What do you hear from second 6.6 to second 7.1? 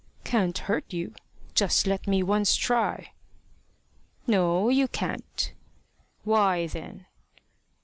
then?"